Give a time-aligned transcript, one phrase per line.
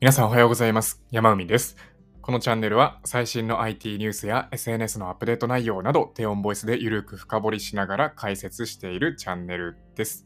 [0.00, 1.02] 皆さんおはようございます。
[1.10, 1.76] 山海です。
[2.22, 10.24] このチャンネルは最新の IT ニュースや SNS のアップデート内容など低音ボイスでゆるく深掘りしながら解説しているチャンネルです。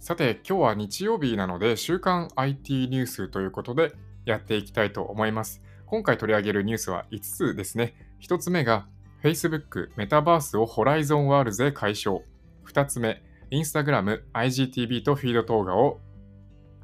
[0.00, 3.92] さて、今日は日曜日なので週刊 IT ニュースということで
[4.24, 5.62] やっていきたいと思います。
[5.86, 7.94] 今回取り上げるニュースは5つですね。
[8.20, 8.88] 1つ目が
[9.22, 12.22] Facebook メタバースをホライゾンワールズへ解消。
[12.66, 13.22] 2つ目、
[13.52, 16.00] Instagram、IGTV とフィード動画を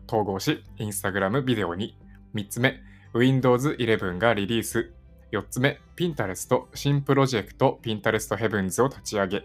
[0.07, 1.97] 統合し、Instagram ビデオに。
[2.35, 2.81] 3つ目、
[3.15, 4.93] Windows 11がリリース。
[5.33, 9.37] 4つ目、Pinterest 新プロジェクト Pinterest Havens を立ち上げ。
[9.39, 9.45] 5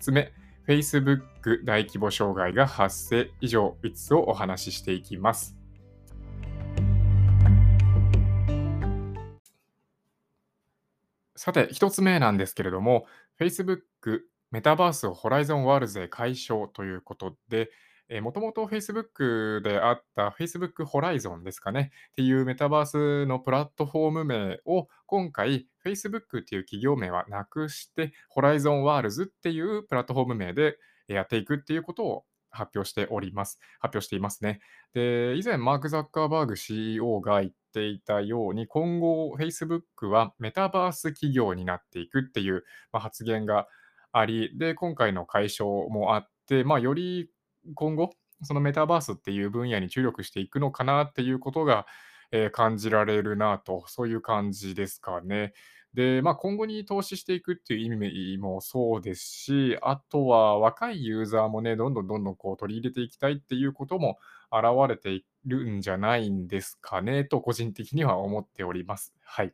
[0.00, 0.32] つ目、
[0.66, 3.30] Facebook 大規模障害が発生。
[3.40, 5.56] 以上5つをお話ししていきます。
[11.36, 13.06] さて、1つ目なんですけれども、
[13.40, 13.80] Facebook
[14.52, 17.70] メタバースをホライゾンワールズへ解消ということで、
[18.20, 30.76] もともと Facebook であった Facebook Horizon ですかねっていうメタバースのプラットフォーム名を今回 Facebook っていう企業名はなくして Horizon Worlds っていうプラットフォーム名で
[31.08, 33.58] やっていくっていうことを発表しております。
[33.80, 34.60] 発表していますね。
[34.94, 43.66] で、以前マーク・ザッカーバーグ CEO が言っていたように今後 Facebook はメタバース企業になっていくっていう、ま、発言が
[44.12, 47.30] あり、で、今回の解消もあって、まあ、より
[47.74, 48.10] 今後、
[48.42, 51.86] そのメタバースっていう分野に注力していくのかなっていうことが、
[52.32, 55.52] えー、感じられるなと、そういう感じですかね。
[55.94, 64.18] で、まあ、今後に投資していくっていう意味もそうですし、あとは若いユーザーもね、どんどんどんどんこう取り入れていきたいっていうことも
[64.50, 69.14] 現れているんじゃないんですかねと、個人的には思っております。
[69.22, 69.52] はい。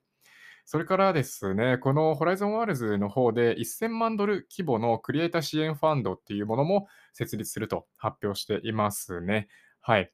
[0.70, 9.48] それからですね、この Horizon Worlds の方で1000万ドル規模のクリエイター支援ファンドっていうものも設立すると発表していますね。
[9.80, 10.12] はい。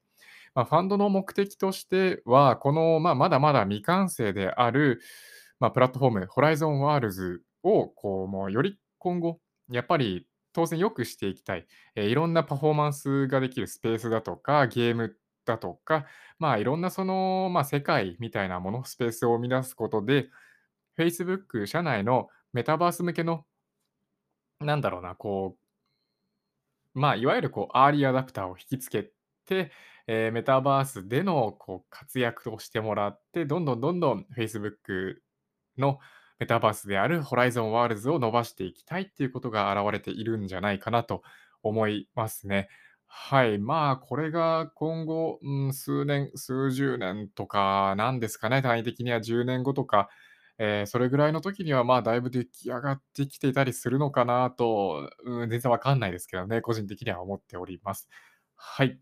[0.53, 5.01] まあ、ファンドの目的としては、この、まあ、まだまだ未完成である、
[5.59, 16.05] まあ、プラットフォーム、 Horizon Worlds をこうもうより今後、やっぱり当然良くしていきたい、えー、いろんなパフォーマンスができるスペースだとか、ゲームだとか、
[16.39, 20.29] まあ、いろんなその、まあ、世界みたいなもの、スペースを生み出すことで、
[20.97, 23.45] Facebook 社内のメタバース向けの、
[24.59, 25.57] なんだろうな、こ
[26.95, 29.11] う、まあ、いわゆるこう、アーリーアダプターを引きつけ
[29.45, 29.71] て、
[30.07, 35.15] えー、メタバースでのこう活躍をしてもらって、どんどんどんどん Facebook
[35.77, 35.99] の
[36.39, 41.23] メタバースである Horizon Worlds を伸ばしていきたいっていうことが現れているんじゃないかなと
[41.63, 42.69] 思いますね。
[43.17, 43.57] はい。
[43.59, 50.09] まあ、これが今後、うん、数年、数十年とか、なんですかね、単位的には10年後とか、
[50.59, 58.09] えー、それぐらいの時には、まあ、だいぶ出来上がってきていたりするのかなと、うん、全然わかんないですけどね、個人的には思っております。
[58.57, 58.99] はい。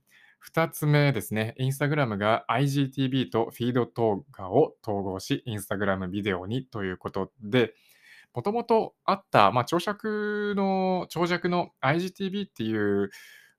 [0.48, 7.74] 2つ目ですね、インスタグラムが IGTV とフィード動画を統合し、インスタグラムビデオにということで、
[8.36, 13.10] もともとあった、まあ、長尺の、長尺の IGTV っていう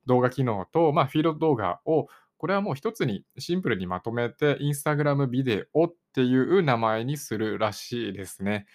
[0.05, 2.07] 動画機能と、まあ、フィード動画を
[2.37, 8.67] これはもう一つにシンプルにまとめて、インスタグラムビデオっていう名前にするらしいですね。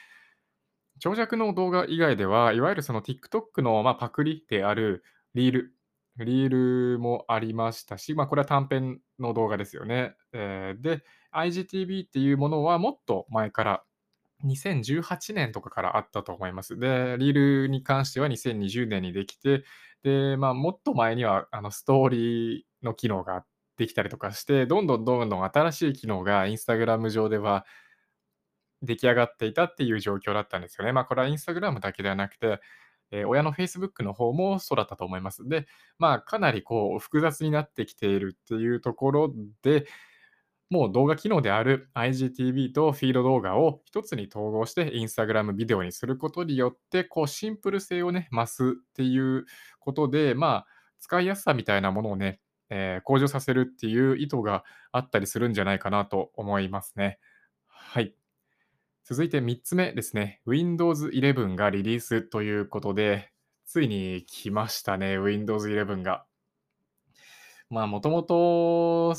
[0.98, 5.04] 長尺の動画以外では、いわゆるその TikTok のまパクリである
[5.34, 5.74] リール、
[6.16, 10.16] リールもありましたし、まあ、これは短編の動画ですよね。
[10.32, 13.84] えー、で、IGTV っていうものはもっと前から
[14.44, 16.78] 2018年とかからあったと思います。
[16.78, 19.64] で、リールに関しては2020年にできて、
[20.02, 23.44] で、まあ、もっと前にはあのストーリーの機能が
[23.76, 27.64] できたりとかして、どんどんどんどん新しい機能がインスタグラム上では
[28.82, 30.92] 出来上がっていたっていう状況だったんですよね。
[30.92, 32.60] まあ、これはインスタグラムだけではなくて、
[33.10, 35.48] えー、親の Facebook の方もそうだったと思います。
[35.48, 35.66] で、
[35.98, 39.86] まあ、かなりこう複雑になってきているっていうところで、
[40.70, 49.46] もう動画機能である IGTV とフィード動画を一つに統合して Instagram ビデオにすることによって、こうシンプル性をね、増すっていう
[49.80, 50.66] ことで、まあ、
[51.00, 54.62] 使いやすさみたいなものをね、えー、向上させるっていう意図が
[54.92, 57.18] あったりするんじゃないかなと思いますね。
[57.66, 58.14] はい。
[59.02, 60.40] 続いて3つ目ですね。
[60.46, 63.32] Windows 11がリリースということで、
[63.66, 66.24] ついに来ましたね、Windows 11が。
[67.70, 69.14] まあ、もともと、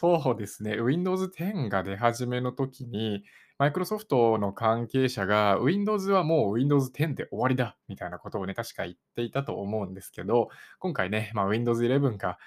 [0.00, 3.22] そうですね、Windows 10が出始めの時に、
[3.58, 10.48] マイクロソフトの関係者が Windows はもう Windows 10で終わりだみたいなことをね、確か言っていたと思うんですけど、
[10.78, 12.38] 今回ね、まあ、Windows 11が、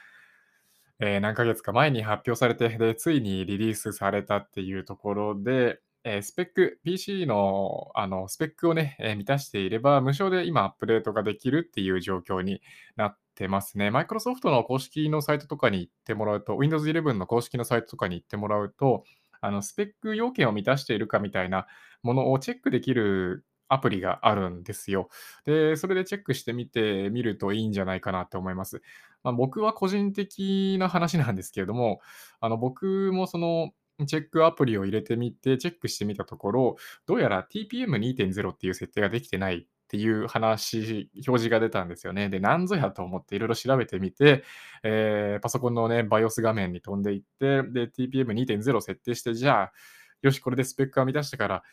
[0.99, 12.63] えー、何ヶ月か前に発表されて、で、ついにリリースされたっていうところで、えースペック、PC のあのスペックをね、えー満たしていれば、無償で今アップデートができるっていう状況に
[12.95, 13.91] なってますね。
[13.91, 19.03] マイクロソフトの公式のサイトとかに行ってもらうと、Windows 11の公式のサイトとかに行ってもらうと、
[19.41, 21.67] あのスペック要件を満たしているかみたいな
[22.01, 25.09] ものをチェックできるアプリがあるんですよ。
[25.45, 28.81] で、それでチェックしてみてみるといいんじゃないかなと思います。
[29.23, 31.99] まあ、僕は個人的な話なんですけれども、
[32.39, 33.71] あの僕もその
[34.07, 36.75] チェックアプリを入れてみて、チェックしてみたところ、
[37.05, 42.27] どうやら TPM2.0 っていう設定ができてないっていう話、表示が出たんですよね。
[42.27, 44.43] で、なんぞやと思っていろいろ調べてみて、
[44.81, 49.71] えーパソコンのね、BIOS 画面に飛んでいって、で、TPM2.0 設定して、じゃあ、
[50.23, 51.63] よし、これでスペックが満たしたから、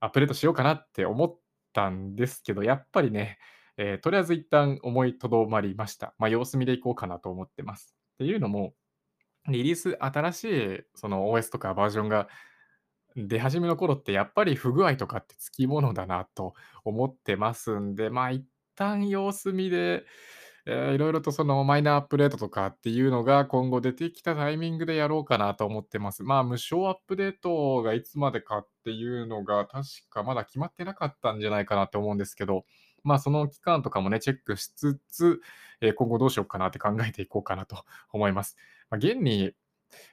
[0.00, 1.38] アップデートしようかなって思っ
[1.74, 3.38] たんですけど、やっぱりね、
[3.76, 6.14] えーとりあえず一旦思いとどまりました。
[6.16, 7.94] まあ、様子見でいこうかなと思ってます。
[8.14, 8.72] っていうのも、
[9.48, 12.26] リリース、新しいその OS とかバージョンが
[13.16, 16.54] 出始めの頃ってやっぱり不具合とかってつきものだなと
[16.84, 18.44] 思ってますんで、まあ一
[18.76, 20.04] 旦様子見で、
[20.66, 26.22] えーいろいろとそのマイナーアップデートとかっていうのが今後出てきたタイミングでやろうかなと思ってます。
[26.24, 32.64] まあ無償アップデートがいつまでかっていうのが確かまだ決まってなかったんじゃないかなと思うんですけど、
[33.04, 35.40] まあその期間とかもね、チェックしつつ、
[35.80, 38.56] え今後どうしようかなって考えていこうかなと思います。
[38.90, 39.52] ま、現に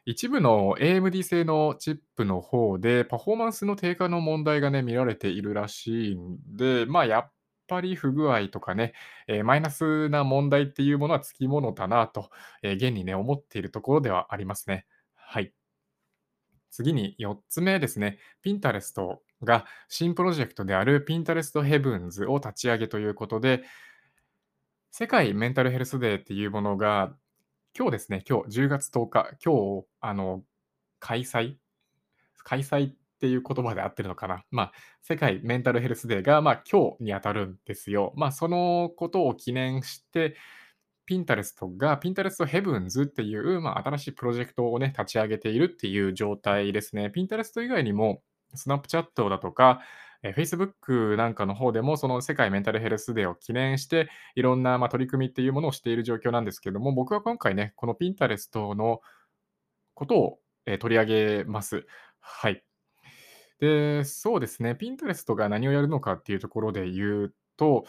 [0.06, 7.32] 一部の AMD 製のチップの方で、パフォーマンスの低下の問題がね、見られているらしいんで、まあ、やっ
[7.68, 8.94] ぱり不具合とかね、
[9.28, 12.30] えーマイナスな問題っていうものはつきものだなと、
[12.62, 14.86] えー現にね、思っているところではありますね。
[15.16, 15.54] はい。
[16.72, 18.18] 次に4つ目ですね。
[18.44, 23.64] Pinterest が新プロジェクトである Pinterest Heavens を立ち上げということで、
[24.92, 27.16] 世界メンタルヘルスデーっていうものが、
[27.76, 30.44] 今日ですね、今日10月10日、今日、あの、
[31.00, 31.56] 開催？
[32.44, 34.44] 開催っていう言葉で合ってるのかな？
[34.52, 34.72] まあ、
[35.02, 38.14] 世界メンタルヘルスデーが、まあ、今日にあたるんですよ。
[38.16, 40.36] まあ、そのことを記念して、
[41.08, 47.12] ピンタレストが Pinterest Heavens っていう、まあ、新しいプロジェクトをね、立ち上げているっていう状態ですね。
[47.16, 48.22] Pinterest 以外にも、
[48.56, 49.82] Snapchat だとか、
[50.24, 59.02] えー Facebook なんかの方でも、その世界メンタルヘルスデーを記念して、いろんな、まあ、取り組みっていうものをしている状況なんですけども、僕は今回ね、この Pinterest の
[59.94, 61.06] ことを、えー取り上
[61.42, 61.86] げます。
[62.20, 62.64] はい。
[63.60, 67.86] で、そうですね、Pinterest が何をやるのかっていうところで言うと、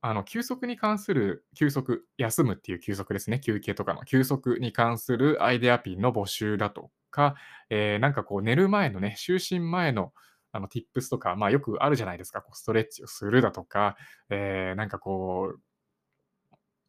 [0.00, 7.36] あの休息に関する休息、休むっていう休息ですね、休憩とかの休息に関するアイデアピンの募集だとか、
[7.70, 10.12] えーなんかこう寝る前のね、就寝前の
[10.56, 13.96] あの tips とか、まあよくあるじゃないですか、こうストレッチをするだとか、
[14.30, 15.60] えーなんかこう、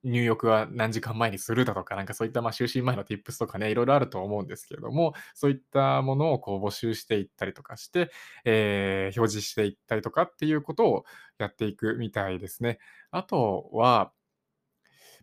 [0.04, 8.12] 入浴は何時間前にするだとか、なんかそういったまあ就寝前の tips とかね、いろいろあると思うんですけれども、そういったものをこう募集していったりとかして、
[8.46, 11.06] えー表示していったりとかっていうことを
[11.40, 12.80] やっていくみたいですね。
[13.12, 14.14] あとは、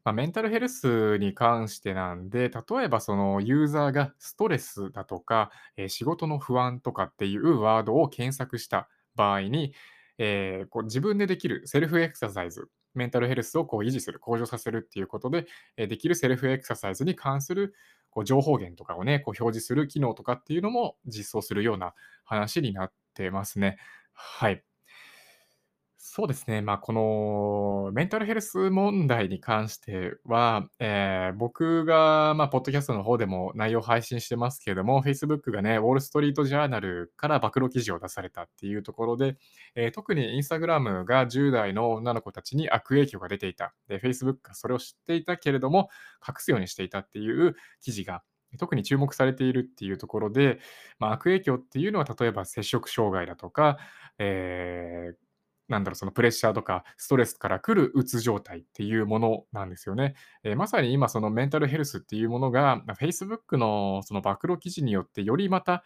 [0.05, 9.75] まあ、メンタルヘルスに関してなんで、例えばそのユーザーがストレスだとか、えー仕事の不安とかっていうワードを検索した場合に、
[10.19, 15.47] えーこう自分でできるセルフエクササイズ、メンタルヘルスをこう維持する、向上させるっていうことで、
[15.77, 17.75] えーできるセルフエクササイズに関する
[18.11, 23.79] こう情報源とかをね、こう表示する機能とかっていうのも実装するような話になってますね。
[24.13, 24.65] はい。
[26.17, 26.63] そうですね。
[26.63, 39.37] まあ、このメンタルヘルス問題に関しては、えー僕が、まあ、ポッドキャストの方でも内容を配信してますけれども、Facebook がね、ウォール・ストリート・ジャーナルから暴露記事を出されたっていうところで、
[39.75, 43.75] えー特に Instagram が10代の女の子たちに悪影響が出ていた。
[43.89, 45.89] で、Facebook がそれを知っていたけれども、
[46.25, 48.23] 隠すようにしていたっていう記事が、
[48.61, 50.61] 特に注目されているっていうところで、
[51.01, 53.79] まあ、悪影響っていうのは、例えば摂食障害だとか、
[54.21, 55.24] えー
[55.69, 60.15] なんだろう、そのプレッシャーとかストレスから来るうつ状態っていうものなんですよね。
[60.43, 65.85] えーまさに今、そのメンタルヘルスっていうものが、Facebook のその暴露記事によって、よりまた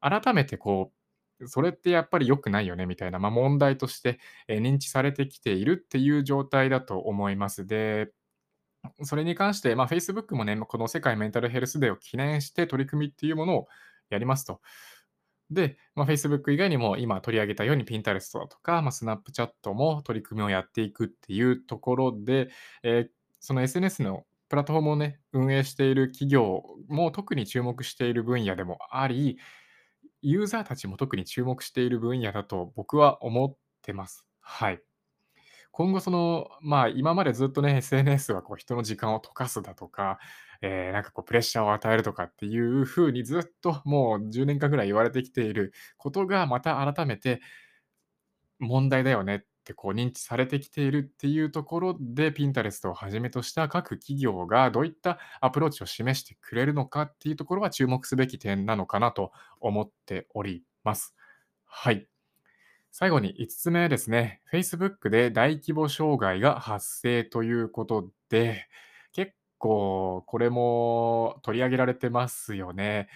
[0.00, 0.92] 改めてこ
[1.40, 7.66] う、それってやっぱり良くないよねみたいな、まあ、問題として、認知されてきているっていう状態だと思います。
[7.66, 8.12] で、
[9.04, 13.68] それに関して、まあ、Facebook もね、この世界メンタルヘルスデーを記念して取り組みっていうものを
[14.10, 14.60] やりますと。
[15.50, 22.50] で、まあ、Facebook 以外にも今取り上げたように Pinterest だとか、まあ、Snapchat も取り組みをやっていくっていうところで、
[22.82, 29.38] えーその SNS のプラットフォームをね、運営している企業も特に注目している分野でもあり、
[30.22, 34.26] ユーザーたちも特に注目している分野だと僕は思ってます。
[34.40, 34.82] はい。
[35.70, 40.18] 今後その、まあ、今までずっとね、SNS はこう人の時間を溶かすだとか、
[40.60, 47.40] えーなんかこうプレッシャーを与えるとかっていう風にずっともう10年間ぐらい言われてきていることが、また改めて
[48.58, 61.14] 問題だよねってこう認知されてきているっていうところで、Pinterest をはじめとした各企業がどういったアプローチを示してくれるのかっていうところは注目すべき点なのかなと思っております。
[61.66, 62.08] はい。
[62.90, 64.40] 最後に5つ目ですね。
[64.52, 68.66] Facebook で大規模障害が発生ということで、
[69.12, 73.08] 結構これも取り上げられてますよね。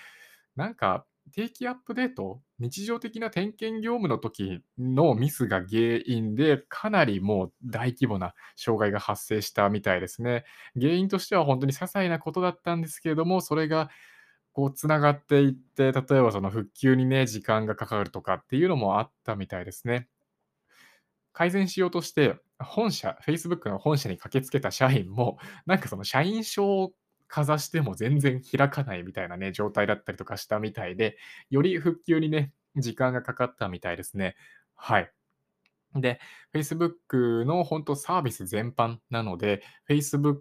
[0.57, 10.45] なんか定期アップデート、日常的な点検業務の時のミスが原因で、かなりもう大規模な障害が発生したみたいですね。
[10.79, 13.89] 原因としては本当に些細なことだったんですけれども、それが
[14.53, 20.09] こう繋がっていって、例えばその復旧にね、時間がかかるとかっていうのもあったみたいですね。
[21.33, 26.93] 改善しようとして、本社、Facebook の本社に駆けつけた社員も、なんかその社員証を
[27.27, 31.17] かざしても全然開かないみたいなね、状態だったりとかしたみたいで、
[31.49, 34.37] より復旧にね、時間がかかったみたいですね。
[34.77, 35.11] はい。
[35.95, 36.21] で、
[36.55, 40.41] Facebook の本当サービス全般なので、Facebook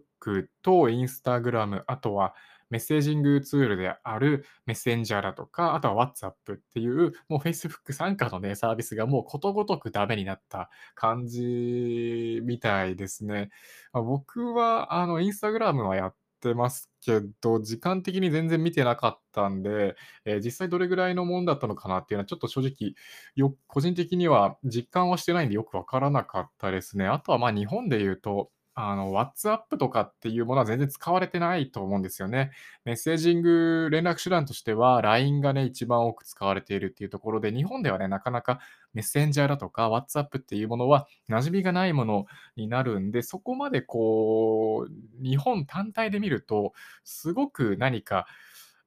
[0.61, 2.35] と Instagram、あとは
[2.71, 13.49] メッセージングツールであるメッセンジャーだとか、あとは WhatsApp っていう、もう Facebook 参加のね、サービスがもうことごとくダメになった感じみたいですね。
[13.93, 22.93] ま、僕はあの Instagram はやってますけど、時間的に全然見てなかったんで、え、実際どれぐらいのもんだったのかなっていうのはちょっと正直、
[23.35, 27.07] よ個人的には実感はしてないんでよくわからなかったですね。
[27.07, 28.51] あとは、まあ、日本で言うと
[28.83, 32.51] あの、WhatsApp とかっていうものは全然使われてないと思うんですよね。
[32.83, 38.59] メッセージング連絡手段としては LINE がね、一番多く使われているっていうところで、日本ではね、なかなか
[38.93, 46.73] メッセンジャーだとか WhatsApp っていうものは馴染みがないものになるんで、そこまでこう、日本単体で見ると、
[47.03, 48.25] すごく何か、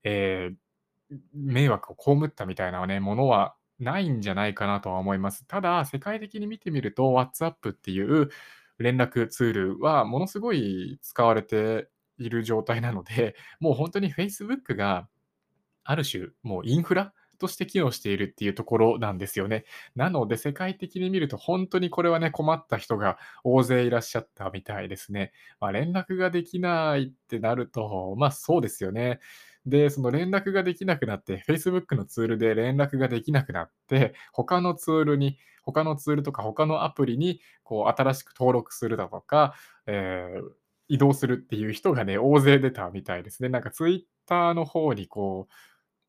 [0.03, 0.57] えー
[1.35, 5.47] 迷惑を被ったみたいなね、ものはないんじゃないかなとは思います。
[5.47, 8.31] ただ、世界的に見てみると、WhatsApp っていう
[8.79, 11.89] 連絡ツールはものすごい使われて
[12.19, 15.09] いる状態なので、 もう本当に Facebook が
[15.85, 19.65] ある種、もうインフラとして機能しているっていうところなんですよね。
[19.97, 25.33] なので、世界的に見ると本当にこれはね、困った人が大勢いらっしゃったみたいですね。
[25.61, 29.21] まあ、連絡ができないってなると、まあ、そうですよね。
[29.67, 39.55] で、その連絡ができなくなって、Facebook のツールで連絡ができなくなって、他のツールに他のツールとか他のアプリにこう新しく登録するだとか、
[39.87, 40.43] えー、
[40.89, 43.49] 移動するっていう人がね、大勢出たみたいですね。
[43.49, 45.55] なんか Twitter の方にこう、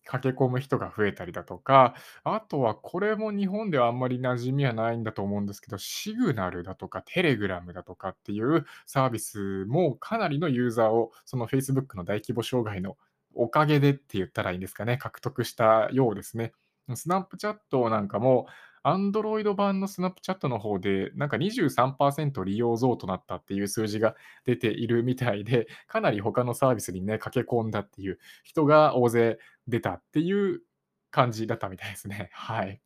[0.06, 12.98] 駆け込む人が増えたりだとか、あとはこれも日本ではあんまり馴染みはないんだと思うんですけど、シグナルだとかテレグラムだとかっていうサービスもかなりのユーザーをその Facebook の大規模障害の
[13.36, 16.54] おかげでって言ったらいいんですかね、獲得したようですね。
[16.96, 18.48] スナップチャットなんかも、
[18.86, 24.16] Android 版のスナップチャットの方で、なんか23%利用増となったっていう数字が
[24.46, 30.62] 出ているみたいで、かなり他のサービスにね、駆け込んだっていう人が大勢出たっていう
[31.10, 32.30] 感じだったみたいですね。
[32.32, 32.80] はい。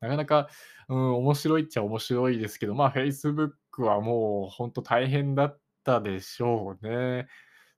[0.00, 0.48] なかなか、
[0.88, 7.26] うん、面白いっちゃ面白いですけど、まあ、Facebook はもう本当大変だったでしょうね。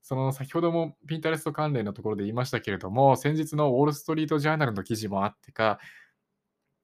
[0.01, 5.79] その先ほども Pinterest 関連のところで言いましたけれども、先日のウォール・ストリート・ジャーナルの記事もあってか、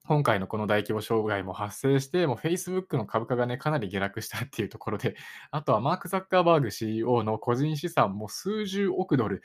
[0.06, 5.16] 今回のこの大規模障害も発生して、もう Facebook の株価がね、かなり下落したっていうところで、
[5.50, 9.42] あとはマーク・ザッカーバーグ CEO の個人資産も数十億ドル、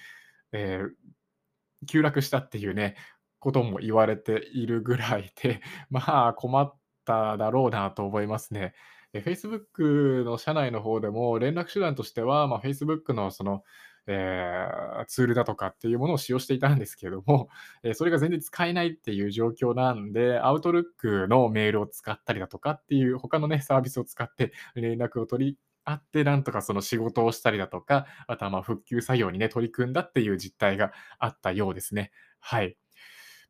[0.53, 2.97] えー、急落したっていうね、
[3.39, 5.61] ことも言われているぐらいで、
[5.91, 8.75] まあ困っただろうなと思いますね。
[9.13, 13.63] で、Facebook の社内の方でも連絡手段としては、まあ、Facebook のその、
[14.07, 17.49] えー、ツールだとかっていうものを使用していたんですけれども、
[17.83, 32.11] えー、それが全然使えないっていう状況なんで、Outlook のメールを使ったりだとかっていう他のね、サービスを使って連絡を取り合って、なんとかその仕事をしたりだとか、あとはまあ復旧作業にね、取り組んだっていう実態があったようですね。
[32.41, 32.77] はい。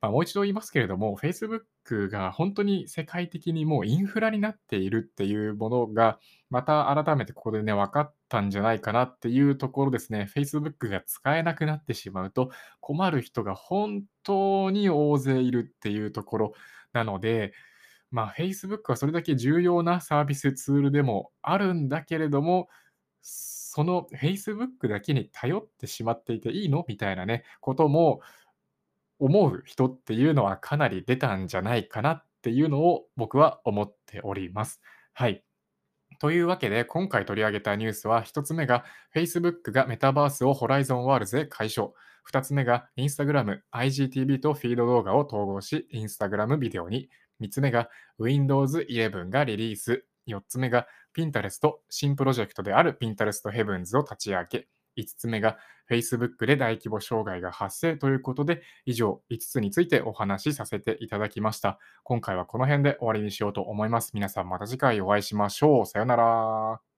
[0.00, 10.30] まあ、もう一度言いますけれども、Facebook が本当に世界的にもうインフラになっているっていうものが、また改めてここでね、分かったんじゃないかなっていうところですね。
[10.34, 12.50] Facebook が使えなくなってしまうと、
[12.80, 16.52] 困る人が本当に大勢いるっていうところ
[16.92, 17.52] なので、
[18.10, 22.68] まあ、Facebook はそれだけ重要なサービス、ツールでもあるんだけれども、
[23.20, 28.20] その Facebook だけに頼ってしまっていていいのみたいなね、ことも
[29.18, 34.80] 思う人っていうのはかなり出たんじゃないかなっていうのを僕は思っております。
[35.12, 35.42] はい。
[36.20, 38.84] というわけで、今回取り上げたニュースは、1つ目が
[39.14, 41.92] Facebook がメタバースを Horizon World で解消。
[42.30, 47.08] 2つ目が Instagram、IGTV とフィード動画を統合し、Instagram ビデオに。
[47.40, 50.04] 3つ目が Windows 11がリリース。
[50.26, 54.68] 4つ目が Pinterest 新プロジェクトである Pinterest Heavens を立ち上げ。
[54.98, 55.56] 5つ目が
[55.90, 61.78] Facebook で大規模障害が発生ということで、以上5つについてお話しさせていただきました。
[62.04, 64.10] 今回はこの辺で終わりにしようと思います。
[64.14, 65.86] 皆さんまた次回お会いしましょう。
[65.86, 66.97] さよなら。